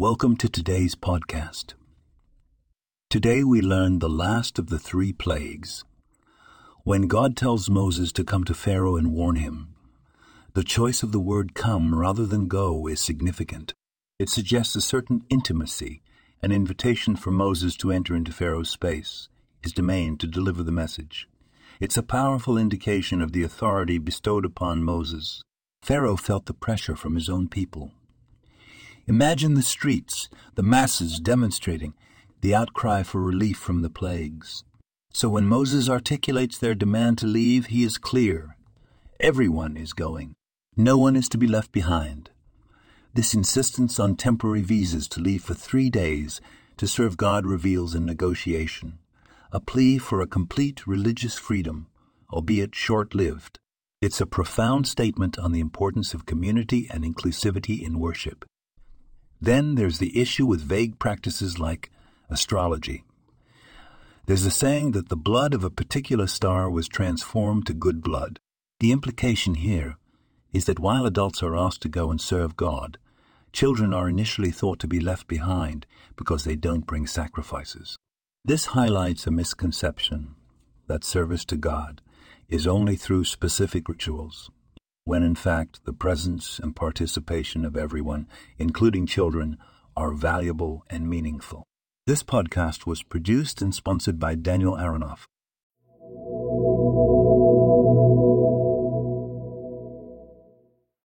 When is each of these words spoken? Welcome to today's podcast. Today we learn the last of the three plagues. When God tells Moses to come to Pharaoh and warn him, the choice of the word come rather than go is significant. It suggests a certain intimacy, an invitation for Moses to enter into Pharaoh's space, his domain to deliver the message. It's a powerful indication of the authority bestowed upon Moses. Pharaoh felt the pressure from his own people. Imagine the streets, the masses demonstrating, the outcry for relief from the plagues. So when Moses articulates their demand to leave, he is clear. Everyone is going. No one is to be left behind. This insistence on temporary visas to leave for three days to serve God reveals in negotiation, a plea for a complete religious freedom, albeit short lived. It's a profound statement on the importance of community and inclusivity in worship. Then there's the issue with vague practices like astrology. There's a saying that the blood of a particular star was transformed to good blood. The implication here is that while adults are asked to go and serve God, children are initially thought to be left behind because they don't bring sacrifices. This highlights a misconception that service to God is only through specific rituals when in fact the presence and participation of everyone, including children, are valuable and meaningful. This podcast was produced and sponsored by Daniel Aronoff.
Welcome 0.00 0.38
to 0.38 0.48
today's 0.48 0.94
podcast. 0.94 1.74
Today 3.10 3.44
we 3.44 3.60
learn 3.60 3.98
the 3.98 4.08
last 4.08 4.58
of 4.58 4.70
the 4.70 4.78
three 4.78 5.12
plagues. 5.12 5.84
When 6.84 7.02
God 7.02 7.36
tells 7.36 7.68
Moses 7.68 8.10
to 8.12 8.24
come 8.24 8.44
to 8.44 8.54
Pharaoh 8.54 8.96
and 8.96 9.12
warn 9.12 9.36
him, 9.36 9.74
the 10.54 10.64
choice 10.64 11.02
of 11.02 11.12
the 11.12 11.20
word 11.20 11.52
come 11.54 11.94
rather 11.94 12.24
than 12.24 12.48
go 12.48 12.86
is 12.86 12.98
significant. 12.98 13.74
It 14.18 14.30
suggests 14.30 14.74
a 14.74 14.80
certain 14.80 15.26
intimacy, 15.28 16.00
an 16.40 16.50
invitation 16.50 17.14
for 17.14 17.30
Moses 17.30 17.76
to 17.76 17.92
enter 17.92 18.16
into 18.16 18.32
Pharaoh's 18.32 18.70
space, 18.70 19.28
his 19.62 19.74
domain 19.74 20.16
to 20.16 20.26
deliver 20.26 20.62
the 20.62 20.72
message. 20.72 21.28
It's 21.78 21.98
a 21.98 22.02
powerful 22.02 22.56
indication 22.56 23.20
of 23.20 23.32
the 23.32 23.42
authority 23.42 23.98
bestowed 23.98 24.46
upon 24.46 24.82
Moses. 24.82 25.42
Pharaoh 25.82 26.16
felt 26.16 26.46
the 26.46 26.54
pressure 26.54 26.96
from 26.96 27.16
his 27.16 27.28
own 27.28 27.48
people. 27.48 27.92
Imagine 29.10 29.54
the 29.54 29.62
streets, 29.62 30.28
the 30.54 30.62
masses 30.62 31.18
demonstrating, 31.18 31.94
the 32.42 32.54
outcry 32.54 33.02
for 33.02 33.20
relief 33.20 33.58
from 33.58 33.82
the 33.82 33.90
plagues. 33.90 34.62
So 35.12 35.28
when 35.28 35.48
Moses 35.48 35.88
articulates 35.88 36.56
their 36.56 36.76
demand 36.76 37.18
to 37.18 37.26
leave, 37.26 37.66
he 37.66 37.82
is 37.82 37.98
clear. 37.98 38.56
Everyone 39.18 39.76
is 39.76 39.92
going. 39.92 40.34
No 40.76 40.96
one 40.96 41.16
is 41.16 41.28
to 41.30 41.38
be 41.38 41.48
left 41.48 41.72
behind. 41.72 42.30
This 43.12 43.34
insistence 43.34 43.98
on 43.98 44.14
temporary 44.14 44.62
visas 44.62 45.08
to 45.08 45.20
leave 45.20 45.42
for 45.42 45.54
three 45.54 45.90
days 45.90 46.40
to 46.76 46.86
serve 46.86 47.16
God 47.16 47.44
reveals 47.44 47.96
in 47.96 48.06
negotiation, 48.06 49.00
a 49.50 49.58
plea 49.58 49.98
for 49.98 50.20
a 50.20 50.28
complete 50.28 50.86
religious 50.86 51.36
freedom, 51.36 51.88
albeit 52.32 52.76
short 52.76 53.12
lived. 53.12 53.58
It's 54.00 54.20
a 54.20 54.24
profound 54.24 54.86
statement 54.86 55.36
on 55.36 55.50
the 55.50 55.58
importance 55.58 56.14
of 56.14 56.26
community 56.26 56.86
and 56.92 57.02
inclusivity 57.02 57.82
in 57.82 57.98
worship. 57.98 58.44
Then 59.40 59.74
there's 59.74 59.98
the 59.98 60.20
issue 60.20 60.46
with 60.46 60.60
vague 60.60 60.98
practices 60.98 61.58
like 61.58 61.90
astrology. 62.28 63.04
There's 64.26 64.44
a 64.44 64.50
saying 64.50 64.92
that 64.92 65.08
the 65.08 65.16
blood 65.16 65.54
of 65.54 65.64
a 65.64 65.70
particular 65.70 66.26
star 66.26 66.70
was 66.70 66.88
transformed 66.88 67.66
to 67.66 67.74
good 67.74 68.02
blood. 68.02 68.38
The 68.78 68.92
implication 68.92 69.54
here 69.54 69.96
is 70.52 70.66
that 70.66 70.78
while 70.78 71.06
adults 71.06 71.42
are 71.42 71.56
asked 71.56 71.82
to 71.82 71.88
go 71.88 72.10
and 72.10 72.20
serve 72.20 72.56
God, 72.56 72.98
children 73.52 73.94
are 73.94 74.08
initially 74.08 74.50
thought 74.50 74.78
to 74.80 74.86
be 74.86 75.00
left 75.00 75.26
behind 75.26 75.86
because 76.16 76.44
they 76.44 76.56
don't 76.56 76.86
bring 76.86 77.06
sacrifices. 77.06 77.96
This 78.44 78.66
highlights 78.66 79.26
a 79.26 79.30
misconception 79.30 80.34
that 80.86 81.04
service 81.04 81.44
to 81.46 81.56
God 81.56 82.00
is 82.48 82.66
only 82.66 82.96
through 82.96 83.24
specific 83.24 83.88
rituals 83.88 84.50
when 85.10 85.24
in 85.24 85.34
fact 85.34 85.84
the 85.86 85.92
presence 85.92 86.60
and 86.60 86.76
participation 86.76 87.64
of 87.64 87.76
everyone, 87.76 88.28
including 88.58 89.06
children, 89.06 89.58
are 89.96 90.12
valuable 90.12 90.84
and 90.88 91.10
meaningful. 91.10 91.64
This 92.06 92.22
podcast 92.22 92.86
was 92.86 93.02
produced 93.02 93.60
and 93.60 93.74
sponsored 93.74 94.20
by 94.20 94.36
Daniel 94.36 94.74
Aronoff. 94.76 95.24